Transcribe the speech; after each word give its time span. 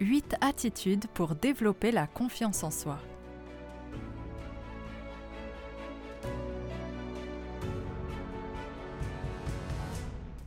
8 0.00 0.36
attitudes 0.42 1.06
pour 1.14 1.34
développer 1.34 1.90
la 1.90 2.06
confiance 2.06 2.62
en 2.62 2.70
soi. 2.70 2.98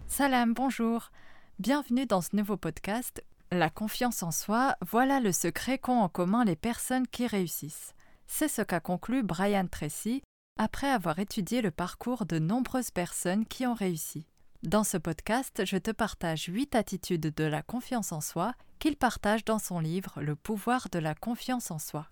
Salam, 0.07 0.53
bonjour. 0.53 1.09
Bienvenue 1.57 2.05
dans 2.05 2.21
ce 2.21 2.35
nouveau 2.35 2.57
podcast. 2.57 3.23
La 3.51 3.71
confiance 3.71 4.21
en 4.21 4.29
soi, 4.29 4.75
voilà 4.87 5.19
le 5.19 5.31
secret 5.31 5.79
qu'ont 5.79 6.01
en 6.01 6.09
commun 6.09 6.45
les 6.45 6.55
personnes 6.55 7.07
qui 7.07 7.25
réussissent. 7.25 7.95
C'est 8.27 8.49
ce 8.49 8.61
qu'a 8.61 8.79
conclu 8.79 9.23
Brian 9.23 9.65
Tracy 9.65 10.21
après 10.59 10.91
avoir 10.91 11.17
étudié 11.17 11.63
le 11.63 11.71
parcours 11.71 12.27
de 12.27 12.37
nombreuses 12.37 12.91
personnes 12.91 13.45
qui 13.45 13.65
ont 13.65 13.73
réussi. 13.73 14.27
Dans 14.61 14.83
ce 14.83 14.97
podcast, 14.97 15.65
je 15.65 15.77
te 15.77 15.89
partage 15.89 16.43
8 16.43 16.75
attitudes 16.75 17.33
de 17.33 17.43
la 17.45 17.63
confiance 17.63 18.11
en 18.11 18.21
soi 18.21 18.53
qu'il 18.79 18.95
partage 18.95 19.43
dans 19.43 19.59
son 19.59 19.79
livre 19.79 20.21
Le 20.21 20.35
pouvoir 20.35 20.87
de 20.89 20.99
la 20.99 21.13
confiance 21.13 21.69
en 21.69 21.79
soi. 21.79 22.07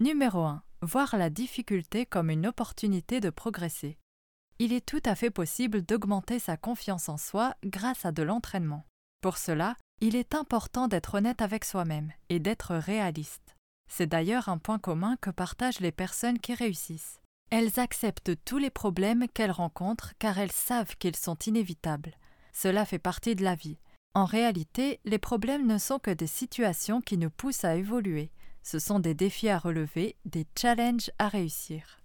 Numéro 0.00 0.42
1. 0.42 0.62
Voir 0.82 1.16
la 1.16 1.30
difficulté 1.30 2.06
comme 2.06 2.28
une 2.28 2.46
opportunité 2.46 3.20
de 3.20 3.30
progresser. 3.30 3.98
Il 4.58 4.72
est 4.72 4.84
tout 4.84 5.00
à 5.04 5.14
fait 5.14 5.30
possible 5.30 5.82
d'augmenter 5.82 6.40
sa 6.40 6.56
confiance 6.56 7.08
en 7.08 7.16
soi 7.16 7.54
grâce 7.64 8.04
à 8.04 8.10
de 8.10 8.24
l'entraînement. 8.24 8.84
Pour 9.20 9.38
cela, 9.38 9.76
il 10.00 10.16
est 10.16 10.34
important 10.34 10.88
d'être 10.88 11.14
honnête 11.14 11.40
avec 11.40 11.64
soi-même 11.64 12.12
et 12.28 12.40
d'être 12.40 12.74
réaliste. 12.74 13.54
C'est 13.88 14.08
d'ailleurs 14.08 14.48
un 14.48 14.58
point 14.58 14.80
commun 14.80 15.16
que 15.20 15.30
partagent 15.30 15.80
les 15.80 15.92
personnes 15.92 16.40
qui 16.40 16.54
réussissent. 16.54 17.20
Elles 17.50 17.78
acceptent 17.78 18.32
tous 18.44 18.58
les 18.58 18.70
problèmes 18.70 19.28
qu'elles 19.28 19.52
rencontrent 19.52 20.14
car 20.18 20.38
elles 20.38 20.52
savent 20.52 20.96
qu'ils 20.96 21.16
sont 21.16 21.36
inévitables. 21.46 22.14
Cela 22.52 22.84
fait 22.84 22.98
partie 22.98 23.36
de 23.36 23.44
la 23.44 23.54
vie. 23.54 23.78
En 24.14 24.26
réalité, 24.26 25.00
les 25.04 25.18
problèmes 25.18 25.66
ne 25.66 25.78
sont 25.78 25.98
que 25.98 26.10
des 26.10 26.26
situations 26.26 27.00
qui 27.00 27.16
nous 27.16 27.30
poussent 27.30 27.64
à 27.64 27.76
évoluer. 27.76 28.30
Ce 28.62 28.78
sont 28.78 29.00
des 29.00 29.14
défis 29.14 29.48
à 29.48 29.58
relever, 29.58 30.16
des 30.26 30.46
challenges 30.58 31.10
à 31.18 31.28
réussir. 31.28 31.98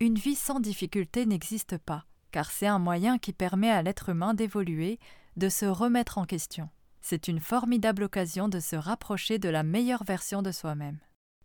Une 0.00 0.16
vie 0.16 0.34
sans 0.34 0.60
difficulté 0.60 1.26
n'existe 1.26 1.76
pas, 1.76 2.06
car 2.30 2.50
c'est 2.50 2.66
un 2.66 2.78
moyen 2.78 3.18
qui 3.18 3.32
permet 3.32 3.70
à 3.70 3.82
l'être 3.82 4.08
humain 4.08 4.32
d'évoluer, 4.34 4.98
de 5.36 5.48
se 5.48 5.66
remettre 5.66 6.18
en 6.18 6.24
question. 6.24 6.70
C'est 7.02 7.28
une 7.28 7.40
formidable 7.40 8.04
occasion 8.04 8.48
de 8.48 8.58
se 8.58 8.76
rapprocher 8.76 9.38
de 9.38 9.48
la 9.48 9.62
meilleure 9.62 10.04
version 10.04 10.40
de 10.40 10.52
soi-même. 10.52 10.98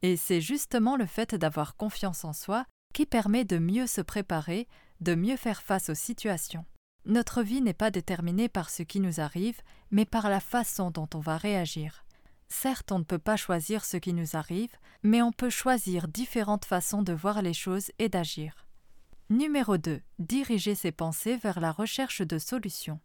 Et 0.04 0.16
c'est 0.16 0.42
justement 0.42 0.96
le 0.96 1.06
fait 1.06 1.36
d'avoir 1.36 1.76
confiance 1.76 2.24
en 2.24 2.34
soi 2.34 2.66
qui 2.94 3.06
permet 3.06 3.44
de 3.44 3.58
mieux 3.58 3.88
se 3.88 4.02
préparer, 4.02 4.68
de 5.02 5.16
mieux 5.16 5.38
faire 5.38 5.62
face 5.62 5.90
aux 5.90 5.96
situations. 5.96 6.66
Notre 7.08 7.42
vie 7.42 7.62
n'est 7.62 7.74
pas 7.74 7.90
déterminée 7.90 8.50
par 8.50 8.70
ce 8.70 8.84
qui 8.84 9.00
nous 9.00 9.22
arrive, 9.22 9.62
mais 9.92 10.04
par 10.04 10.30
la 10.30 10.42
façon 10.42 10.92
dont 10.92 11.08
on 11.14 11.20
va 11.20 11.38
réagir. 11.38 12.04
Certes, 12.50 12.92
on 12.92 13.00
ne 13.00 13.06
peut 13.06 13.18
pas 13.18 13.38
choisir 13.38 13.86
ce 13.86 13.96
qui 13.96 14.12
nous 14.12 14.36
arrive, 14.36 14.76
mais 15.04 15.22
on 15.22 15.32
peut 15.32 15.50
choisir 15.50 16.10
différentes 16.10 16.66
façons 16.66 17.04
de 17.04 17.14
voir 17.14 17.42
les 17.42 17.54
choses 17.54 17.92
et 17.98 18.10
d'agir. 18.10 18.68
Numéro 19.30 19.78
2. 19.78 20.02
Diriger 20.20 20.76
ses 20.76 20.92
pensées 20.92 21.38
vers 21.38 21.62
la 21.62 21.72
recherche 21.72 22.22
de 22.22 22.38
solutions. 22.38 23.00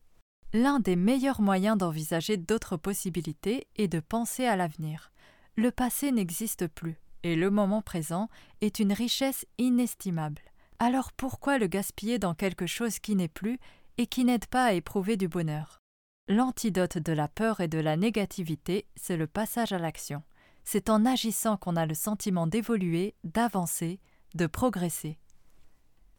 L'un 0.53 0.81
des 0.81 0.97
meilleurs 0.97 1.41
moyens 1.41 1.79
d'envisager 1.79 2.37
d'autres 2.37 2.77
possibilités 2.77 3.69
est 3.77 3.89
de 3.89 4.01
penser 4.01 4.47
à 4.47 4.57
l'avenir. 4.57 5.13
Le 5.55 5.71
passé 5.71 6.11
n'existe 6.11 6.67
plus 6.67 6.99
et 7.23 7.37
le 7.37 7.51
moment 7.51 7.83
présent 7.83 8.29
est 8.63 8.81
une 8.81 8.93
richesse 8.93 9.47
inestimable. 9.59 10.43
Alors 10.81 11.13
pourquoi 11.13 11.59
le 11.59 11.69
gaspiller 11.69 12.19
dans 12.19 12.35
quelque 12.35 12.67
chose 12.67 12.99
qui 12.99 13.15
n'est 13.15 13.29
plus 13.29 13.61
et 13.99 14.07
qui 14.07 14.25
n'aide 14.25 14.47
pas 14.47 14.65
à 14.65 14.73
éprouver 14.73 15.17
du 15.17 15.29
bonheur 15.29 15.83
L'antidote 16.29 16.99
de 16.99 17.13
la 17.13 17.29
peur 17.29 17.61
et 17.61 17.69
de 17.69 17.79
la 17.79 17.97
négativité, 17.97 18.87
c'est 18.95 19.17
le 19.17 19.27
passage 19.27 19.73
à 19.73 19.79
l'action. 19.79 20.23
C'est 20.65 20.89
en 20.89 21.05
agissant 21.05 21.57
qu'on 21.57 21.77
a 21.77 21.85
le 21.85 21.95
sentiment 21.95 22.47
d'évoluer, 22.47 23.17
d'avancer, 23.25 24.01
de 24.35 24.47
progresser. 24.47 25.19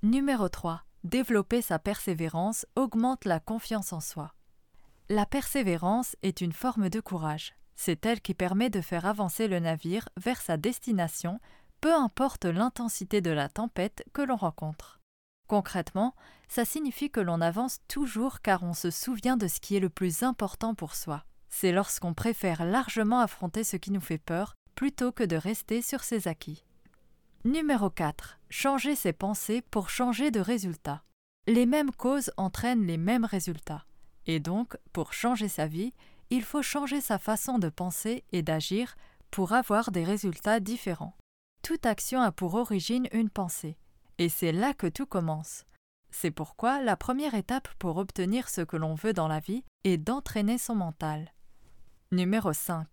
Numéro 0.02 0.50
3. 0.50 0.84
Développer 1.06 1.62
sa 1.62 1.80
persévérance 1.80 2.66
augmente 2.76 3.26
la 3.26 3.40
confiance 3.40 3.94
en 3.94 4.02
soi. 4.02 4.34
La 5.10 5.26
persévérance 5.26 6.16
est 6.22 6.42
une 6.42 6.54
forme 6.54 6.90
de 6.90 7.00
courage. 7.00 7.54
C'est 7.76 8.06
elle 8.06 8.22
qui 8.22 8.34
permet 8.34 8.70
de 8.70 8.82
faire 8.82 9.06
avancer 9.06 9.48
le 9.48 9.60
navire 9.60 10.10
vers 10.18 10.42
sa 10.42 10.58
destination, 10.58 11.40
peu 11.82 11.94
importe 11.94 12.46
l'intensité 12.46 13.22
de 13.22 13.32
la 13.32 13.50
tempête 13.50 14.04
que 14.14 14.22
l'on 14.22 14.38
rencontre. 14.38 15.00
Concrètement, 15.48 16.16
ça 16.48 16.66
signifie 16.66 17.10
que 17.10 17.20
l'on 17.20 17.42
avance 17.42 17.80
toujours 17.88 18.42
car 18.42 18.64
on 18.64 18.74
se 18.74 18.92
souvient 18.92 19.38
de 19.38 19.48
ce 19.48 19.60
qui 19.60 19.76
est 19.76 19.80
le 19.80 19.90
plus 19.90 20.24
important 20.24 20.74
pour 20.74 20.96
soi. 20.96 21.24
C'est 21.50 21.72
lorsqu'on 21.72 22.14
préfère 22.14 22.66
largement 22.66 23.20
affronter 23.20 23.64
ce 23.64 23.78
qui 23.78 23.92
nous 23.92 24.02
fait 24.02 24.18
peur 24.18 24.56
plutôt 24.76 25.12
que 25.12 25.24
de 25.24 25.36
rester 25.36 25.82
sur 25.82 26.04
ses 26.04 26.28
acquis. 26.28 26.64
Numéro 27.46 27.90
4. 27.90 28.40
Changer 28.50 28.96
ses 28.96 29.14
pensées 29.14 29.62
pour 29.70 29.90
changer 29.90 30.32
de 30.32 30.40
résultat. 30.40 31.04
Les 31.46 31.66
mêmes 31.66 31.92
causes 31.92 32.32
entraînent 32.38 32.88
les 32.88 32.98
mêmes 32.98 33.26
résultats. 33.26 33.86
Et 34.26 34.40
donc, 34.40 34.78
pour 34.94 35.14
changer 35.14 35.50
sa 35.50 35.68
vie, 35.68 35.94
il 36.30 36.44
faut 36.44 36.62
changer 36.62 37.02
sa 37.02 37.20
façon 37.20 37.60
de 37.60 37.70
penser 37.70 38.24
et 38.32 38.42
d'agir 38.42 38.96
pour 39.30 39.52
avoir 39.52 39.92
des 39.92 40.04
résultats 40.04 40.60
différents. 40.60 41.18
Toute 41.64 41.86
action 41.86 42.22
a 42.22 42.32
pour 42.32 42.56
origine 42.56 43.08
une 43.12 43.30
pensée, 43.30 43.78
et 44.18 44.30
c'est 44.30 44.52
là 44.52 44.74
que 44.74 44.88
tout 44.88 45.06
commence. 45.06 45.66
C'est 46.12 46.32
pourquoi 46.32 46.82
la 46.82 46.96
première 46.96 47.34
étape 47.34 47.68
pour 47.80 47.98
obtenir 47.98 48.50
ce 48.50 48.62
que 48.62 48.78
l'on 48.78 48.96
veut 48.96 49.14
dans 49.14 49.28
la 49.28 49.40
vie 49.40 49.64
est 49.84 49.98
d'entraîner 49.98 50.58
son 50.58 50.76
mental. 50.76 51.34
Numéro 52.12 52.54
5. 52.54 52.88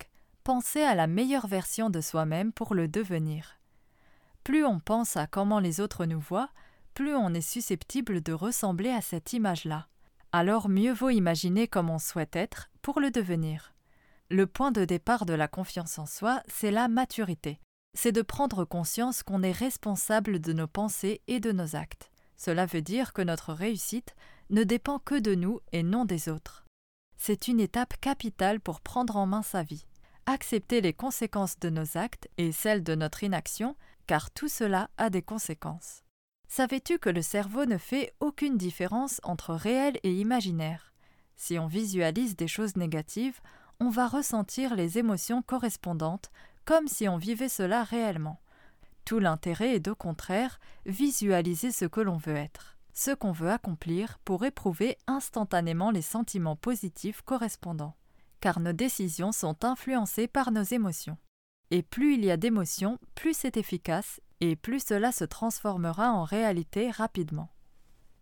Penser 0.44 0.82
à 0.82 0.94
la 0.94 1.06
meilleure 1.06 1.46
version 1.46 1.90
de 1.90 2.00
soi-même 2.00 2.52
pour 2.52 2.74
le 2.74 2.88
devenir. 2.88 3.60
Plus 4.44 4.64
on 4.64 4.80
pense 4.80 5.16
à 5.16 5.26
comment 5.26 5.60
les 5.60 5.80
autres 5.80 6.06
nous 6.06 6.20
voient, 6.20 6.50
plus 6.94 7.14
on 7.14 7.34
est 7.34 7.40
susceptible 7.40 8.22
de 8.22 8.32
ressembler 8.32 8.90
à 8.90 9.02
cette 9.02 9.32
image-là 9.32 9.86
alors 10.32 10.68
mieux 10.68 10.92
vaut 10.92 11.10
imaginer 11.10 11.66
comme 11.66 11.90
on 11.90 11.98
souhaite 11.98 12.36
être 12.36 12.70
pour 12.82 13.00
le 13.00 13.10
devenir. 13.10 13.72
Le 14.30 14.46
point 14.46 14.70
de 14.70 14.84
départ 14.84 15.26
de 15.26 15.34
la 15.34 15.48
confiance 15.48 15.98
en 15.98 16.06
soi, 16.06 16.42
c'est 16.46 16.70
la 16.70 16.86
maturité. 16.88 17.60
C'est 17.96 18.12
de 18.12 18.22
prendre 18.22 18.64
conscience 18.64 19.22
qu'on 19.22 19.42
est 19.42 19.52
responsable 19.52 20.40
de 20.40 20.52
nos 20.52 20.68
pensées 20.68 21.20
et 21.26 21.40
de 21.40 21.52
nos 21.52 21.76
actes. 21.76 22.10
Cela 22.36 22.66
veut 22.66 22.82
dire 22.82 23.12
que 23.12 23.22
notre 23.22 23.52
réussite 23.52 24.14
ne 24.50 24.64
dépend 24.64 24.98
que 24.98 25.18
de 25.18 25.34
nous 25.34 25.60
et 25.72 25.82
non 25.82 26.04
des 26.04 26.28
autres. 26.28 26.64
C'est 27.16 27.48
une 27.48 27.60
étape 27.60 28.00
capitale 28.00 28.60
pour 28.60 28.80
prendre 28.80 29.16
en 29.16 29.26
main 29.26 29.42
sa 29.42 29.62
vie. 29.62 29.86
Accepter 30.26 30.80
les 30.80 30.94
conséquences 30.94 31.58
de 31.58 31.68
nos 31.68 31.98
actes 31.98 32.28
et 32.38 32.52
celles 32.52 32.82
de 32.82 32.94
notre 32.94 33.24
inaction, 33.24 33.76
car 34.06 34.30
tout 34.30 34.48
cela 34.48 34.88
a 34.96 35.10
des 35.10 35.22
conséquences. 35.22 36.02
Savais-tu 36.48 36.98
que 36.98 37.10
le 37.10 37.22
cerveau 37.22 37.64
ne 37.64 37.78
fait 37.78 38.14
aucune 38.20 38.56
différence 38.56 39.20
entre 39.22 39.54
réel 39.54 39.98
et 40.02 40.14
imaginaire? 40.14 40.92
Si 41.36 41.58
on 41.58 41.66
visualise 41.66 42.36
des 42.36 42.48
choses 42.48 42.76
négatives, 42.76 43.40
on 43.80 43.88
va 43.88 44.08
ressentir 44.08 44.74
les 44.74 44.98
émotions 44.98 45.42
correspondantes 45.42 46.30
comme 46.64 46.88
si 46.88 47.08
on 47.08 47.16
vivait 47.16 47.48
cela 47.48 47.84
réellement. 47.84 48.40
Tout 49.04 49.18
l'intérêt 49.18 49.74
est 49.74 49.80
d'au 49.80 49.94
contraire 49.94 50.60
visualiser 50.86 51.72
ce 51.72 51.84
que 51.84 52.00
l'on 52.00 52.16
veut 52.16 52.36
être, 52.36 52.78
ce 52.92 53.10
qu'on 53.12 53.32
veut 53.32 53.50
accomplir 53.50 54.18
pour 54.24 54.44
éprouver 54.44 54.98
instantanément 55.06 55.90
les 55.90 56.02
sentiments 56.02 56.56
positifs 56.56 57.22
correspondants, 57.22 57.96
car 58.40 58.60
nos 58.60 58.72
décisions 58.72 59.32
sont 59.32 59.64
influencées 59.64 60.28
par 60.28 60.52
nos 60.52 60.62
émotions. 60.62 61.18
Et 61.70 61.82
plus 61.82 62.14
il 62.14 62.24
y 62.24 62.30
a 62.30 62.36
d'émotions, 62.36 62.98
plus 63.14 63.34
c'est 63.34 63.56
efficace 63.56 64.20
et 64.40 64.56
plus 64.56 64.84
cela 64.84 65.12
se 65.12 65.24
transformera 65.24 66.12
en 66.12 66.24
réalité 66.24 66.90
rapidement. 66.90 67.50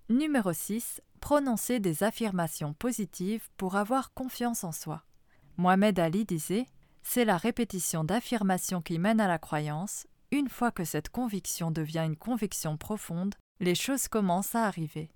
Numéro 0.09 0.53
6. 0.53 1.03
Prononcer 1.21 1.81
des 1.81 2.03
affirmations 2.03 2.75
positives 2.75 3.49
pour 3.57 3.77
avoir 3.77 4.15
confiance 4.15 4.65
en 4.65 4.73
soi. 4.73 5.03
Mohamed 5.57 5.99
Ali 5.99 6.25
disait 6.25 6.67
C'est 7.03 7.25
la 7.25 7.37
répétition 7.37 8.05
d'affirmations 8.05 8.83
qui 8.83 8.99
mène 8.99 9.21
à 9.21 9.29
la 9.29 9.39
croyance. 9.39 10.07
Une 10.31 10.49
fois 10.49 10.71
que 10.71 10.85
cette 10.85 11.09
conviction 11.09 11.71
devient 11.71 12.05
une 12.07 12.17
conviction 12.17 12.77
profonde, 12.77 13.35
les 13.61 13.75
choses 13.75 14.09
commencent 14.09 14.55
à 14.55 14.67
arriver. 14.67 15.11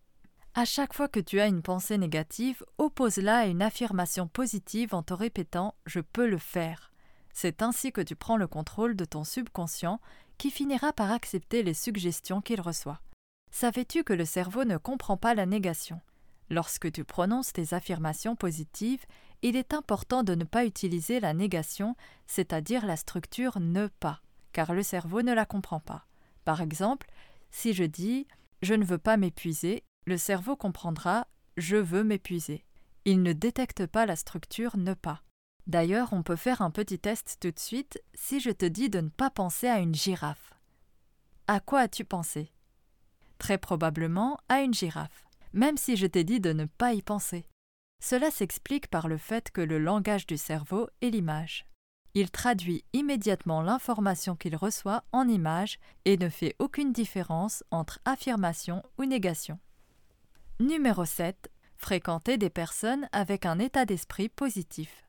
À 0.55 0.65
chaque 0.65 0.93
fois 0.93 1.09
que 1.09 1.21
tu 1.21 1.41
as 1.41 1.47
une 1.47 1.63
pensée 1.63 1.97
négative, 1.97 2.65
oppose-la 2.79 3.39
à 3.39 3.47
une 3.47 3.63
affirmation 3.63 4.29
positive 4.29 4.95
en 4.95 5.03
te 5.03 5.15
répétant 5.15 5.75
Je 5.87 6.01
peux 6.01 6.29
le 6.29 6.39
faire. 6.39 6.93
C'est 7.33 7.63
ainsi 7.63 7.93
que 7.93 8.03
tu 8.03 8.17
prends 8.17 8.37
le 8.37 8.47
contrôle 8.47 8.95
de 8.95 9.05
ton 9.05 9.25
subconscient 9.25 10.01
qui 10.37 10.51
finira 10.51 10.93
par 10.93 11.11
accepter 11.11 11.63
les 11.63 11.75
suggestions 11.75 12.41
qu'il 12.43 12.61
reçoit. 12.61 13.01
Savais-tu 13.51 14.05
que 14.05 14.13
le 14.13 14.25
cerveau 14.25 14.65
ne 14.65 14.77
comprend 14.77 15.17
pas 15.17 15.35
la 15.35 15.47
négation? 15.47 16.01
Lorsque 16.51 16.93
tu 16.93 17.05
prononces 17.05 17.53
tes 17.53 17.73
affirmations 17.73 18.37
positives, 18.37 19.07
il 19.43 19.57
est 19.57 19.75
important 19.75 20.23
de 20.23 20.35
ne 20.35 20.45
pas 20.45 20.65
utiliser 20.65 21.21
la 21.21 21.35
négation, 21.35 21.97
c'est-à-dire 22.27 22.87
la 22.87 22.97
structure 22.97 23.59
ne 23.61 23.89
pas, 23.89 24.23
car 24.53 24.73
le 24.73 24.83
cerveau 24.83 25.23
ne 25.23 25.33
la 25.33 25.45
comprend 25.45 25.81
pas. 25.81 26.07
Par 26.45 26.61
exemple, 26.61 27.11
si 27.51 27.75
je 27.75 27.85
dis 27.85 28.27
je 28.63 28.75
ne 28.75 28.85
veux 28.85 28.99
pas 28.99 29.17
m'épuiser, 29.17 29.83
le 30.07 30.17
cerveau 30.17 30.57
comprendra 30.57 31.27
je 31.57 31.77
veux 31.77 32.05
m'épuiser. 32.05 32.65
Il 33.05 33.23
ne 33.23 33.33
détecte 33.33 33.87
pas 33.87 34.07
la 34.07 34.17
structure 34.17 34.77
ne 34.77 34.95
pas. 34.95 35.23
D'ailleurs, 35.67 36.13
on 36.13 36.23
peut 36.23 36.37
faire 36.37 36.63
un 36.63 36.71
petit 36.71 36.99
test 36.99 37.37
tout 37.41 37.51
de 37.51 37.59
suite 37.59 38.01
si 38.15 38.41
je 38.41 38.51
te 38.51 38.65
dis 38.65 38.91
de 38.91 39.01
ne 39.01 39.09
pas 39.09 39.31
penser 39.31 39.67
à 39.69 39.79
une 39.79 39.95
girafe. 39.95 40.55
À 41.47 41.61
quoi 41.61 41.81
as-tu 41.81 42.05
pensé? 42.05 42.53
Très 43.39 43.59
probablement 43.59 44.39
à 44.49 44.63
une 44.63 44.75
girafe, 44.75 45.27
même 45.53 45.77
si 45.77 45.97
je 45.97 46.07
t'ai 46.07 46.25
dit 46.25 46.41
de 46.41 46.53
ne 46.53 46.65
pas 46.65 46.95
y 46.95 47.03
penser. 47.03 47.47
Cela 48.03 48.33
s'explique 48.33 48.89
par 48.89 49.07
le 49.07 49.17
fait 49.17 49.53
que 49.53 49.61
le 49.61 49.79
langage 49.79 50.27
du 50.27 50.37
cerveau 50.37 50.89
est 51.03 51.11
l'image. 51.11 51.67
Il 52.15 52.33
traduit 52.33 52.85
immédiatement 52.93 53.63
l'information 53.63 54.35
qu'il 54.35 54.57
reçoit 54.57 55.05
en 55.13 55.29
image 55.29 55.79
et 56.05 56.17
ne 56.17 56.29
fait 56.29 56.57
aucune 56.59 56.93
différence 56.93 57.63
entre 57.71 58.01
affirmation 58.05 58.83
ou 58.99 59.05
négation. 59.05 59.61
Numéro 60.59 61.05
7. 61.05 61.49
Fréquenter 61.77 62.39
des 62.39 62.51
personnes 62.51 63.09
avec 63.13 63.47
un 63.47 63.61
état 63.61 63.85
d'esprit 63.85 64.29
positif. 64.29 65.05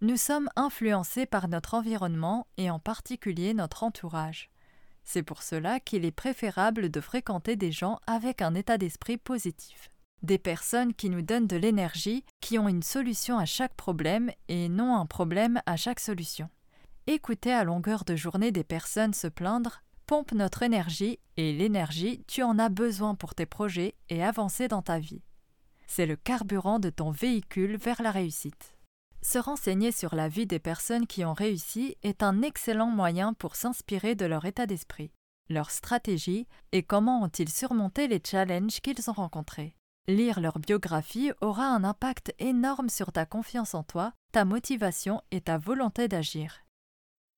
Nous 0.00 0.16
sommes 0.16 0.48
influencés 0.54 1.26
par 1.26 1.48
notre 1.48 1.74
environnement 1.74 2.46
et 2.56 2.70
en 2.70 2.78
particulier 2.78 3.52
notre 3.52 3.82
entourage. 3.82 4.48
C'est 5.02 5.24
pour 5.24 5.42
cela 5.42 5.80
qu'il 5.80 6.04
est 6.04 6.12
préférable 6.12 6.88
de 6.88 7.00
fréquenter 7.00 7.56
des 7.56 7.72
gens 7.72 7.98
avec 8.06 8.42
un 8.42 8.54
état 8.54 8.78
d'esprit 8.78 9.16
positif. 9.16 9.90
Des 10.22 10.38
personnes 10.38 10.94
qui 10.94 11.10
nous 11.10 11.22
donnent 11.22 11.46
de 11.46 11.56
l'énergie, 11.56 12.24
qui 12.40 12.58
ont 12.58 12.68
une 12.68 12.82
solution 12.82 13.38
à 13.38 13.44
chaque 13.44 13.74
problème 13.74 14.30
et 14.48 14.68
non 14.68 14.96
un 14.96 15.06
problème 15.06 15.60
à 15.66 15.76
chaque 15.76 16.00
solution. 16.00 16.48
Écouter 17.06 17.52
à 17.52 17.64
longueur 17.64 18.04
de 18.04 18.16
journée 18.16 18.50
des 18.50 18.64
personnes 18.64 19.14
se 19.14 19.28
plaindre 19.28 19.82
pompe 20.06 20.32
notre 20.32 20.62
énergie 20.62 21.18
et 21.36 21.52
l'énergie, 21.52 22.22
tu 22.28 22.42
en 22.42 22.58
as 22.58 22.68
besoin 22.68 23.14
pour 23.14 23.34
tes 23.34 23.46
projets 23.46 23.94
et 24.08 24.22
avancer 24.22 24.68
dans 24.68 24.82
ta 24.82 24.98
vie. 24.98 25.22
C'est 25.86 26.06
le 26.06 26.16
carburant 26.16 26.78
de 26.78 26.90
ton 26.90 27.10
véhicule 27.10 27.76
vers 27.76 28.02
la 28.02 28.10
réussite. 28.10 28.76
Se 29.22 29.38
renseigner 29.38 29.90
sur 29.92 30.14
la 30.14 30.28
vie 30.28 30.46
des 30.46 30.60
personnes 30.60 31.06
qui 31.06 31.24
ont 31.24 31.32
réussi 31.32 31.96
est 32.02 32.22
un 32.22 32.42
excellent 32.42 32.90
moyen 32.90 33.34
pour 33.34 33.56
s'inspirer 33.56 34.14
de 34.14 34.26
leur 34.26 34.44
état 34.44 34.66
d'esprit, 34.66 35.10
leur 35.48 35.70
stratégie 35.70 36.46
et 36.72 36.82
comment 36.82 37.22
ont-ils 37.22 37.48
surmonté 37.48 38.08
les 38.08 38.22
challenges 38.24 38.80
qu'ils 38.80 39.10
ont 39.10 39.14
rencontrés. 39.14 39.74
Lire 40.08 40.38
leur 40.38 40.60
biographie 40.60 41.32
aura 41.40 41.66
un 41.66 41.82
impact 41.82 42.32
énorme 42.38 42.88
sur 42.88 43.10
ta 43.10 43.26
confiance 43.26 43.74
en 43.74 43.82
toi, 43.82 44.12
ta 44.30 44.44
motivation 44.44 45.20
et 45.32 45.40
ta 45.40 45.58
volonté 45.58 46.06
d'agir. 46.06 46.62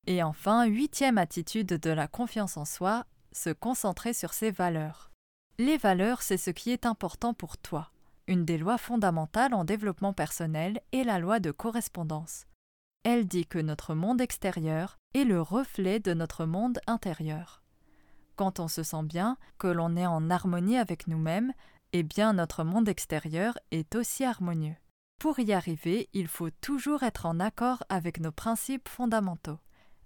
Et 0.06 0.22
enfin, 0.22 0.66
huitième 0.66 1.16
attitude 1.16 1.68
de 1.68 1.90
la 1.90 2.08
confiance 2.08 2.58
en 2.58 2.66
soi, 2.66 3.06
se 3.32 3.50
concentrer 3.50 4.12
sur 4.12 4.34
ses 4.34 4.50
valeurs. 4.50 5.10
Les 5.58 5.78
valeurs, 5.78 6.20
c'est 6.22 6.36
ce 6.36 6.50
qui 6.50 6.70
est 6.70 6.84
important 6.84 7.32
pour 7.32 7.56
toi. 7.56 7.90
Une 8.26 8.44
des 8.44 8.58
lois 8.58 8.78
fondamentales 8.78 9.54
en 9.54 9.64
développement 9.64 10.12
personnel 10.12 10.80
est 10.92 11.04
la 11.04 11.18
loi 11.18 11.40
de 11.40 11.50
correspondance. 11.50 12.44
Elle 13.02 13.26
dit 13.26 13.46
que 13.46 13.58
notre 13.58 13.94
monde 13.94 14.20
extérieur 14.20 14.98
est 15.14 15.24
le 15.24 15.40
reflet 15.40 16.00
de 16.00 16.12
notre 16.12 16.44
monde 16.44 16.80
intérieur. 16.86 17.62
Quand 18.36 18.60
on 18.60 18.68
se 18.68 18.82
sent 18.82 19.02
bien, 19.04 19.38
que 19.58 19.66
l'on 19.66 19.96
est 19.96 20.06
en 20.06 20.28
harmonie 20.30 20.76
avec 20.76 21.06
nous-mêmes, 21.06 21.52
eh 21.92 22.02
bien 22.02 22.32
notre 22.32 22.64
monde 22.64 22.88
extérieur 22.88 23.58
est 23.70 23.94
aussi 23.94 24.24
harmonieux. 24.24 24.76
Pour 25.18 25.38
y 25.40 25.52
arriver, 25.52 26.08
il 26.12 26.28
faut 26.28 26.50
toujours 26.50 27.02
être 27.02 27.26
en 27.26 27.40
accord 27.40 27.82
avec 27.88 28.20
nos 28.20 28.30
principes 28.30 28.88
fondamentaux, 28.88 29.58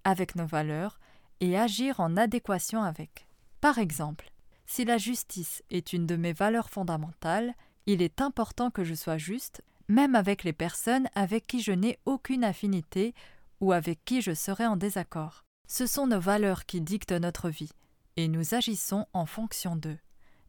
avec 0.05 0.37
nos 0.37 0.47
valeurs, 0.47 0.99
et 1.41 1.59
agir 1.59 2.01
en 2.01 2.17
adéquation 2.17 2.83
avec. 2.83 3.27
Par 3.61 3.79
exemple, 3.79 4.31
si 4.65 4.85
la 4.85 4.97
justice 4.97 5.63
est 5.71 5.93
une 5.93 6.07
de 6.07 6.17
mes 6.17 6.33
valeurs 6.33 6.71
fondamentales, 6.71 7.55
il 7.87 8.01
est 8.01 8.21
important 8.21 8.71
que 8.71 8.85
je 8.85 8.95
sois 8.95 9.19
juste, 9.19 9.63
même 9.89 10.15
avec 10.15 10.45
les 10.45 10.53
personnes 10.53 11.09
avec 11.15 11.47
qui 11.47 11.61
je 11.61 11.73
n'ai 11.73 11.99
aucune 12.07 12.45
affinité 12.45 13.15
ou 13.61 13.73
avec 13.73 14.05
qui 14.05 14.23
je 14.23 14.35
serai 14.35 14.67
en 14.67 14.77
désaccord. 14.77 15.45
Ce 15.69 15.87
sont 15.87 16.07
nos 16.07 16.21
valeurs 16.21 16.65
qui 16.65 16.81
dictent 16.81 17.13
notre 17.13 17.51
vie, 17.51 17.73
et 18.17 18.29
nous 18.29 18.55
agissons 18.55 19.07
en 19.13 19.27
fonction 19.27 19.77
d'eux. 19.77 19.99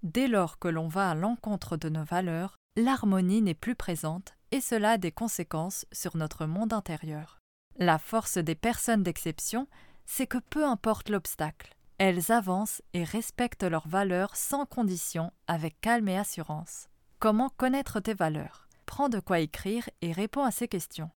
Dès 0.03 0.27
lors 0.27 0.59
que 0.59 0.67
l'on 0.67 0.89
va 0.89 1.11
à 1.11 1.15
l'encontre 1.15 1.77
de 1.77 1.87
nos 1.87 2.03
valeurs, 2.03 2.57
l'harmonie 2.75 3.41
n'est 3.41 3.53
plus 3.53 3.75
présente, 3.75 4.35
et 4.51 4.59
cela 4.59 4.91
a 4.91 4.97
des 4.97 5.13
conséquences 5.13 5.85
sur 5.93 6.17
notre 6.17 6.45
monde 6.45 6.73
intérieur. 6.73 7.39
La 7.77 7.97
force 7.97 8.37
des 8.37 8.55
personnes 8.55 9.01
d'exception, 9.01 9.67
c'est 10.05 10.27
que 10.27 10.37
peu 10.37 10.65
importe 10.65 11.09
l'obstacle, 11.09 11.73
elles 11.99 12.33
avancent 12.33 12.81
et 12.93 13.05
respectent 13.05 13.63
leurs 13.63 13.87
valeurs 13.87 14.35
sans 14.35 14.65
condition, 14.65 15.31
avec 15.47 15.79
calme 15.79 16.09
et 16.09 16.17
assurance. 16.17 16.89
Comment 17.19 17.49
connaître 17.49 18.01
tes 18.01 18.13
valeurs? 18.13 18.67
Prends 18.85 19.07
de 19.07 19.21
quoi 19.21 19.39
écrire 19.39 19.89
et 20.01 20.11
réponds 20.11 20.43
à 20.43 20.51
ces 20.51 20.67
questions. 20.67 21.11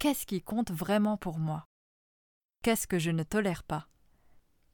Qu'est-ce 0.00 0.24
qui 0.24 0.40
compte 0.40 0.70
vraiment 0.70 1.18
pour 1.18 1.38
moi? 1.38 1.66
Qu'est-ce 2.62 2.86
que 2.86 2.98
je 2.98 3.10
ne 3.10 3.24
tolère 3.24 3.62
pas? 3.62 3.88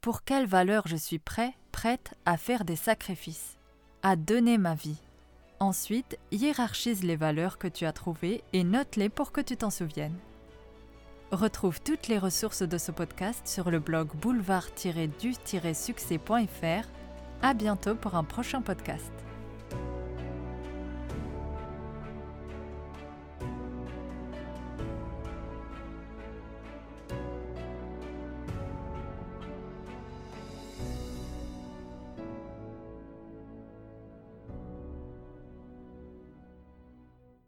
Pour 0.00 0.25
quelles 0.25 0.47
valeurs 0.47 0.87
je 0.87 0.97
suis 0.97 1.19
prêt, 1.19 1.52
prête 1.73 2.14
à 2.25 2.38
faire 2.38 2.64
des 2.64 2.76
sacrifices, 2.76 3.58
à 4.02 4.17
donner 4.17 4.56
ma 4.56 4.75
vie? 4.75 4.97
Ensuite, 5.58 6.19
hiérarchise 6.32 7.05
les 7.05 7.17
valeurs 7.17 7.58
que 7.58 7.69
tu 7.69 7.85
as 7.85 7.93
trouvées 7.93 8.43
et 8.55 8.64
note-les 8.64 9.11
pour 9.11 9.31
que 9.31 9.43
tu 9.43 9.58
t'en 9.58 9.69
souviennes. 9.69 10.17
Retrouve 11.32 11.82
toutes 11.82 12.08
les 12.08 12.17
ressources 12.17 12.62
de 12.62 12.79
ce 12.79 12.93
podcast 12.93 13.47
sur 13.47 13.70
le 13.70 13.79
blog 13.79 14.08
boulevard-du-succès.fr. 14.17 16.88
À 17.43 17.53
bientôt 17.53 17.94
pour 17.94 18.14
un 18.14 18.25
prochain 18.25 18.62
podcast. 18.62 19.12